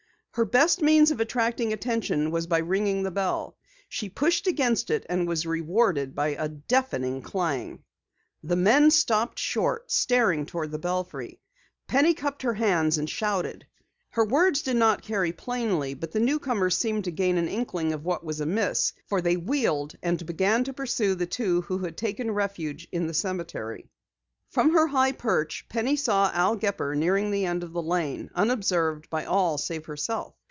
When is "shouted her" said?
13.09-14.23